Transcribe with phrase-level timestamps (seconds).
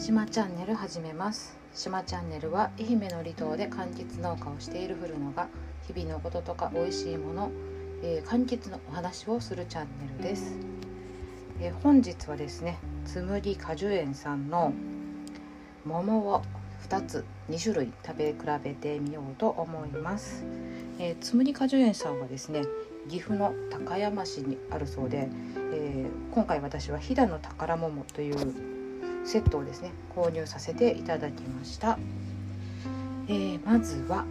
[0.00, 1.58] 島チャンネル始めます。
[1.74, 5.46] 島チャンネルは愛媛の離島で柑橘農家をしている古野が
[5.86, 7.50] 日々のこととか美味しいもの、
[8.02, 10.56] えー、柑橘のお話をするチャンネルです、
[11.60, 14.72] えー、本日はですねつむり果樹園さんの
[15.84, 16.42] 桃を
[16.88, 20.44] 2つ2種類食べ比べてみようと思います、
[20.98, 22.62] えー、つむり果樹園さんはですね
[23.10, 25.28] 岐阜の高山市にあるそうで、
[25.74, 28.79] えー、今回私は飛騨の宝桃という
[29.24, 31.98] セットをですね購入させていただきました、
[33.28, 34.24] えー、まずは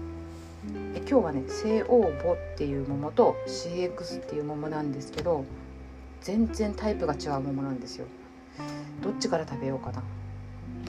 [0.94, 5.46] え今日はね西欧ボっていう桃と CX っていう桃なんですけど
[6.22, 8.06] 全然タイプが違う桃なんですよ。
[9.02, 10.04] どっちから食べようかな。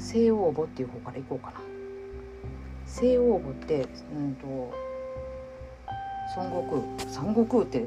[0.00, 1.60] 西欧ボっていう方からいこうかな。
[2.84, 4.72] 西欧ボってうんと
[6.36, 7.86] 孫悟空孫悟空って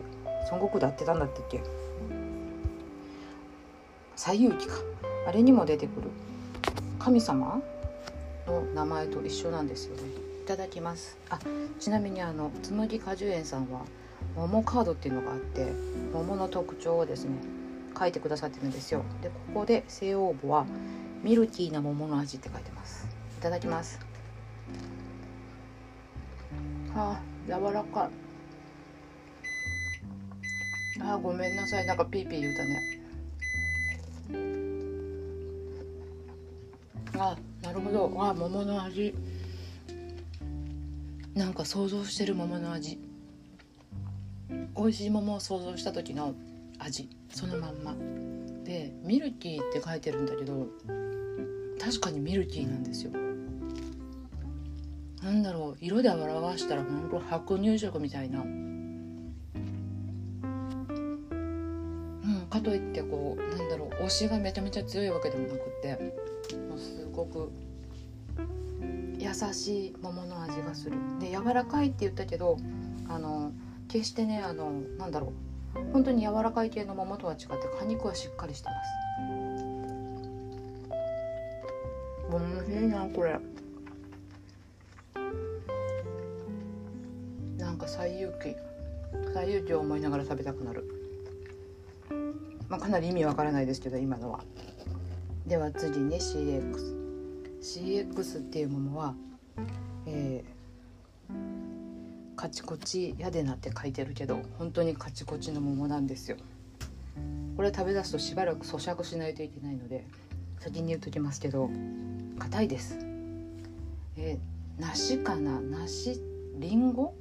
[0.51, 1.61] 孫悟空で合ってたんだってっけ？
[4.15, 4.75] 西遊記か。
[5.25, 6.09] あれにも出てくる。
[6.99, 7.61] 神様？
[8.45, 10.01] の名前と一緒なんですよね。
[10.43, 11.17] いただきます。
[11.29, 11.39] あ
[11.79, 13.81] ちなみにあのつむぎ果樹園さんは
[14.35, 15.71] 桃カードっていうのがあって
[16.11, 17.37] 桃の特徴をですね
[17.97, 19.03] 書いてくださってるんですよ。
[19.21, 20.65] でここで西欧母は
[21.23, 23.07] ミルキーな桃の味って書いてます。
[23.39, 23.99] いただきます。
[26.95, 28.09] あ柔らか
[30.99, 31.01] い。
[31.01, 31.85] あごめんなさい。
[31.85, 34.62] なんかピーピー言うたね。
[37.17, 38.11] あなるほど。
[38.17, 39.13] あ桃の味。
[41.35, 42.99] なんか想像してる桃の味。
[44.75, 46.33] 美味しい桃を想像した時の
[46.79, 47.09] 味。
[47.29, 47.95] そのまんま。
[48.63, 50.67] でミルキーって書いてるんだけど
[51.79, 53.11] 確かにミルキーなんですよ。
[55.21, 55.77] なんだろう。
[55.79, 58.41] 色で表したら本当白乳色みたいな。
[58.41, 59.35] うん
[62.49, 64.03] かといってこうなんだろう。
[64.05, 66.32] 推しがめちゃめちゃ強いわけでもなくって。
[67.13, 67.51] ごく
[69.17, 70.97] 優しい桃の味がする。
[71.19, 72.57] で柔らかいって言ったけど
[73.07, 73.51] あの
[73.87, 75.31] 決してねあのなんだろう。
[75.91, 77.47] 本当に柔らかい系の桃とは違って
[77.79, 78.89] 果肉はしっかりしてます。
[82.31, 83.39] おいしいなこれ。
[87.57, 88.55] なんか西遊記。
[89.33, 90.83] 西遊記を思いながら食べたくなる。
[92.69, 94.43] まあ、かなり意味わからないですけど今のは。
[95.47, 97.02] では次ね CX。
[97.63, 99.15] CX っていうものは、
[100.05, 106.37] えー、カチコチやでなって書いてるけど本当にカチコチの桃なんですよ。
[107.55, 110.05] これ食べ出すとしばらく咀嚼しないといけないので
[110.59, 111.69] 先に言っときますけど
[112.37, 112.97] 硬いです。
[114.17, 115.61] えー、梨かな？
[115.61, 116.19] 梨
[116.57, 117.13] りんご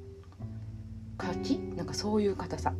[1.17, 1.57] 柿？
[1.77, 2.73] なんかそういう硬さ。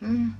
[0.00, 0.34] うん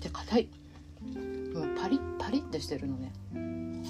[0.00, 0.48] して硬い。
[1.54, 3.12] もうパリッパリッてしてるのね。
[3.34, 3.82] うん。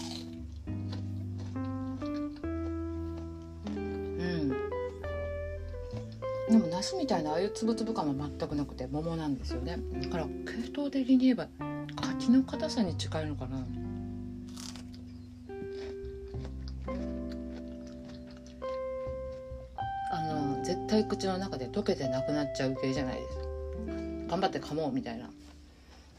[6.51, 9.79] でも梨みたいなああいうつぶつぶ感は全くなくて桃なんですよね。
[10.03, 10.31] だから系
[10.73, 11.47] 統的に言えば
[11.95, 13.65] 柿の硬さに近いのかな。
[20.63, 23.39] 絶対口の中で溶けてなくなっちゃう系じゃないです。
[24.29, 25.29] 頑張って噛もうみたいな。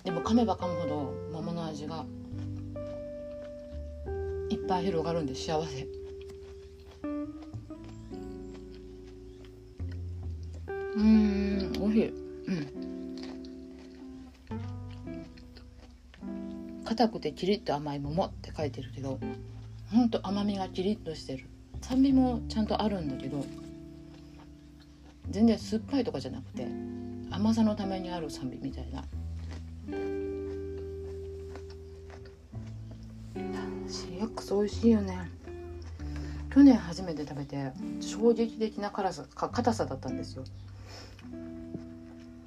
[0.03, 2.05] でも噛めば噛むほど桃の味が
[4.49, 5.87] いっぱい広がるんで幸せ。
[10.95, 12.07] うんおいしい。
[12.09, 13.15] うん。
[16.83, 19.19] 硬くてキリッと甘い桃って書いてるけど
[19.91, 21.45] ほんと甘みがキリッとしてる。
[21.81, 23.43] 酸味もちゃんとあるんだけど
[25.29, 26.67] 全然酸っぱいとかじゃなくて
[27.31, 29.03] 甘さのためにある酸味みたいな。
[33.87, 35.29] CX 美味しいよね。
[36.53, 37.71] 去年初めて食べて
[38.01, 40.43] 衝撃的な辛さか硬さだったんですよ。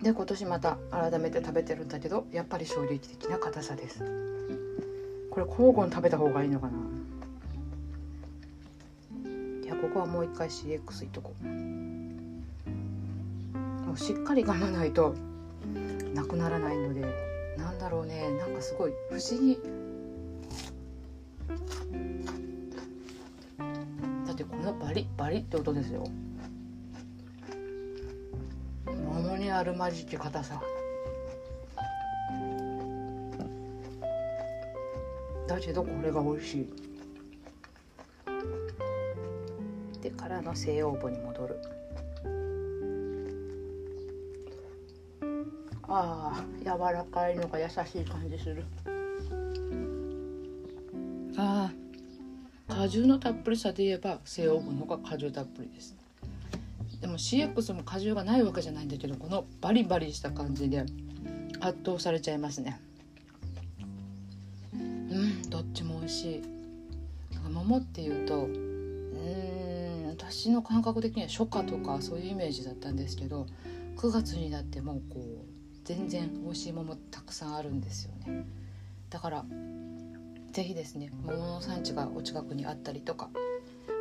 [0.02, 4.00] で今年また改めて食べてるんだけどやっぱり衝撃的な硬さです。
[5.30, 6.72] これ交互に食べた方がいいのかな。
[9.64, 11.32] いやここはもう一回 CX いっとこ
[13.94, 15.14] うしっかり噛まないと
[16.12, 17.33] なくならないので。
[17.94, 18.30] ろうね。
[18.38, 19.58] なんかすごい不思議。
[24.26, 26.04] だってこのバリバリって音ですよ。
[28.86, 30.60] 桃にあるまじき硬さ。
[35.46, 36.68] だけどこれが美味しい。
[40.02, 41.60] でからの西洋母に戻る。
[45.88, 48.64] ああ柔らかいのが優しい感じする。
[51.36, 51.70] あ
[52.68, 55.94] あ果汁のたっぷりさで言えば西欧分のが果汁たっぷりです。
[57.00, 60.86] でも CX も果汁がないわけじゃないんだけどこのバリバリした感じで
[61.60, 62.80] 圧倒されちゃいますね。
[64.72, 66.42] うんどっちも美味しい。
[67.50, 73.46] 桃っていうとうん私の感覚的には初夏とかそういうイメージだったんですけど
[73.96, 78.46] 9月になってもこう全然美味しい桃たくさんあるんですよね。
[79.10, 79.44] だから
[80.52, 83.28] 是非ですね桃の産地がお近くにあったりとか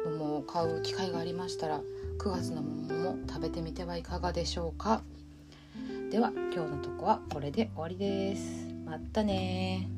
[0.06, 1.81] 桃を買う機会がありましたら
[2.19, 5.01] 9月の桃も食べてみてはいかがでしょうか。
[6.09, 8.68] では今日のとこはこれで終わりです。
[8.86, 9.89] またね